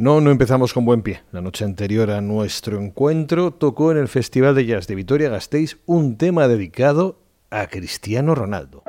No, 0.00 0.22
no 0.22 0.30
empezamos 0.30 0.72
con 0.72 0.86
buen 0.86 1.02
pie. 1.02 1.20
La 1.30 1.42
noche 1.42 1.62
anterior 1.62 2.10
a 2.10 2.22
nuestro 2.22 2.80
encuentro 2.80 3.50
tocó 3.50 3.92
en 3.92 3.98
el 3.98 4.08
Festival 4.08 4.54
de 4.54 4.64
Jazz 4.64 4.86
de 4.86 4.94
Vitoria-Gasteiz 4.94 5.76
un 5.84 6.16
tema 6.16 6.48
dedicado 6.48 7.18
a 7.50 7.66
Cristiano 7.66 8.34
Ronaldo. 8.34 8.82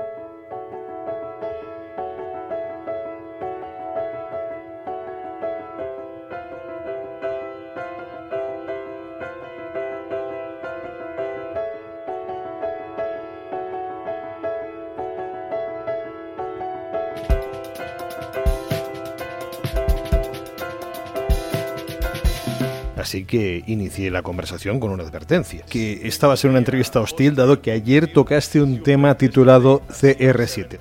Así 23.02 23.26
que 23.26 23.64
inicié 23.66 24.12
la 24.12 24.22
conversación 24.22 24.80
con 24.80 24.92
una 24.92 25.02
advertencia, 25.02 25.66
que 25.68 26.08
esta 26.08 26.28
va 26.28 26.36
a 26.36 26.38
ser 26.38 26.52
una 26.52 26.60
entrevista 26.60 27.00
hostil 27.00 27.34
dado 27.34 27.60
que 27.60 27.72
ayer 27.72 28.14
tocaste 28.14 28.62
un 28.62 28.84
tema 28.84 29.18
titulado 29.18 29.82
CR7. 29.88 30.78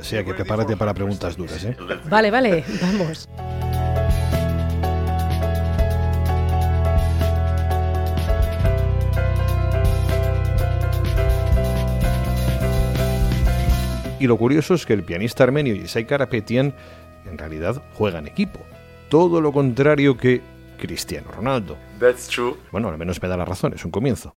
O 0.00 0.02
sea 0.02 0.24
que 0.24 0.34
prepárate 0.34 0.76
para 0.76 0.92
preguntas 0.92 1.36
duras, 1.36 1.64
¿eh? 1.64 1.76
Vale, 2.10 2.32
vale, 2.32 2.64
vamos. 2.82 3.28
Y 14.18 14.26
lo 14.26 14.36
curioso 14.36 14.74
es 14.74 14.84
que 14.84 14.94
el 14.94 15.04
pianista 15.04 15.44
armenio 15.44 15.76
Yesai 15.76 16.04
Karapetian 16.04 16.74
en 17.30 17.38
realidad 17.38 17.80
juega 17.94 18.18
en 18.18 18.26
equipo. 18.26 18.58
Todo 19.08 19.40
lo 19.40 19.52
contrario 19.52 20.16
que 20.16 20.42
Cristiano 20.78 21.30
Ronaldo. 21.30 21.76
That's 21.98 22.28
true. 22.28 22.54
Bueno, 22.72 22.88
al 22.88 22.98
menos 22.98 23.22
me 23.22 23.28
da 23.28 23.36
la 23.36 23.44
razón, 23.44 23.72
es 23.74 23.84
un 23.84 23.90
comienzo. 23.90 24.36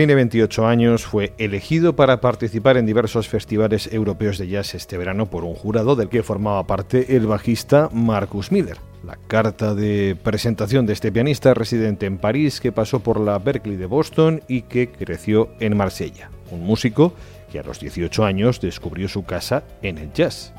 Tiene 0.00 0.14
28 0.14 0.66
años, 0.66 1.04
fue 1.04 1.34
elegido 1.36 1.94
para 1.94 2.22
participar 2.22 2.78
en 2.78 2.86
diversos 2.86 3.28
festivales 3.28 3.92
europeos 3.92 4.38
de 4.38 4.48
jazz 4.48 4.74
este 4.74 4.96
verano 4.96 5.26
por 5.26 5.44
un 5.44 5.54
jurado 5.54 5.94
del 5.94 6.08
que 6.08 6.22
formaba 6.22 6.66
parte 6.66 7.16
el 7.16 7.26
bajista 7.26 7.90
Marcus 7.92 8.50
Miller. 8.50 8.78
La 9.04 9.18
carta 9.26 9.74
de 9.74 10.16
presentación 10.22 10.86
de 10.86 10.94
este 10.94 11.12
pianista 11.12 11.52
residente 11.52 12.06
en 12.06 12.16
París 12.16 12.62
que 12.62 12.72
pasó 12.72 13.00
por 13.00 13.20
la 13.20 13.38
Berkeley 13.38 13.76
de 13.76 13.84
Boston 13.84 14.40
y 14.48 14.62
que 14.62 14.88
creció 14.88 15.50
en 15.60 15.76
Marsella. 15.76 16.30
Un 16.50 16.64
músico 16.64 17.12
que 17.52 17.58
a 17.58 17.62
los 17.62 17.78
18 17.78 18.24
años 18.24 18.58
descubrió 18.58 19.06
su 19.06 19.26
casa 19.26 19.64
en 19.82 19.98
el 19.98 20.14
jazz. 20.14 20.54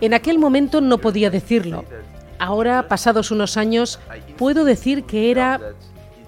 En 0.00 0.14
aquel 0.14 0.38
momento 0.38 0.80
no 0.80 0.96
podía 0.96 1.28
decirlo. 1.28 1.84
Ahora, 2.38 2.88
pasados 2.88 3.30
unos 3.30 3.58
años, 3.58 4.00
puedo 4.38 4.64
decir 4.64 5.04
que 5.04 5.30
era 5.30 5.60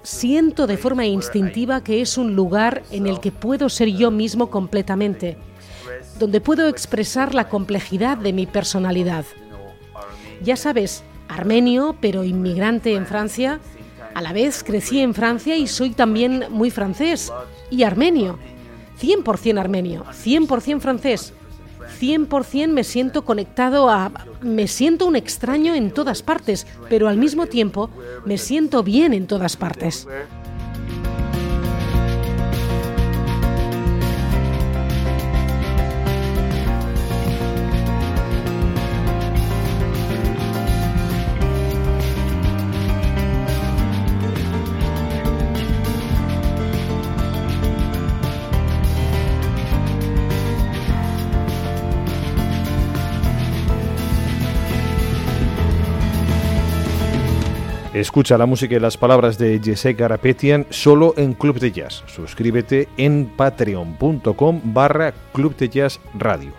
siento 0.03 0.67
de 0.67 0.77
forma 0.77 1.05
instintiva 1.05 1.83
que 1.83 2.01
es 2.01 2.17
un 2.17 2.35
lugar 2.35 2.83
en 2.91 3.07
el 3.07 3.19
que 3.19 3.31
puedo 3.31 3.69
ser 3.69 3.89
yo 3.89 4.11
mismo 4.11 4.49
completamente, 4.49 5.37
donde 6.17 6.41
puedo 6.41 6.67
expresar 6.67 7.33
la 7.33 7.49
complejidad 7.49 8.17
de 8.17 8.33
mi 8.33 8.45
personalidad. 8.45 9.25
Ya 10.41 10.55
sabes, 10.55 11.03
armenio, 11.27 11.95
pero 11.99 12.23
inmigrante 12.23 12.95
en 12.95 13.05
Francia, 13.05 13.59
a 14.13 14.21
la 14.21 14.33
vez 14.33 14.63
crecí 14.63 14.99
en 14.99 15.13
Francia 15.13 15.55
y 15.55 15.67
soy 15.67 15.91
también 15.91 16.45
muy 16.49 16.71
francés 16.71 17.31
y 17.69 17.83
armenio. 17.83 18.39
100% 18.99 19.59
armenio, 19.59 20.05
100% 20.05 20.79
francés. 20.79 21.33
100% 21.89 22.67
me 22.67 22.83
siento 22.83 23.25
conectado 23.25 23.89
a... 23.89 24.11
Me 24.41 24.67
siento 24.67 25.05
un 25.05 25.15
extraño 25.15 25.75
en 25.75 25.91
todas 25.91 26.21
partes, 26.21 26.65
pero 26.89 27.07
al 27.07 27.17
mismo 27.17 27.47
tiempo 27.47 27.89
me 28.25 28.37
siento 28.37 28.83
bien 28.83 29.13
en 29.13 29.27
todas 29.27 29.57
partes. 29.57 30.07
Escucha 57.93 58.37
la 58.37 58.45
música 58.45 58.75
y 58.75 58.79
las 58.79 58.97
palabras 58.97 59.39
de 59.39 59.59
Jesse 59.63 59.97
Garapetian 59.97 60.67
solo 60.69 61.15
en 61.17 61.33
Club 61.33 61.59
de 61.59 61.71
Jazz. 61.71 62.03
Suscríbete 62.05 62.87
en 62.97 63.25
patreon.com 63.25 64.61
barra 64.65 65.11
Club 65.33 65.55
de 65.57 65.69
Jazz 65.69 65.99
Radio. 66.13 66.51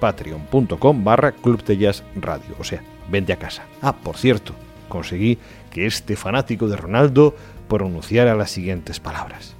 Patreon.com 0.00 1.04
barra 1.04 1.30
Club 1.30 1.62
de 1.62 1.78
Jazz 1.78 2.02
Radio. 2.16 2.56
O 2.58 2.64
sea, 2.64 2.82
vente 3.08 3.32
a 3.32 3.38
casa. 3.38 3.64
Ah, 3.80 3.94
por 3.94 4.16
cierto, 4.16 4.54
conseguí 4.88 5.38
que 5.70 5.86
este 5.86 6.16
fanático 6.16 6.66
de 6.66 6.76
Ronaldo 6.76 7.36
pronunciara 7.68 8.34
las 8.34 8.50
siguientes 8.50 8.98
palabras. 8.98 9.54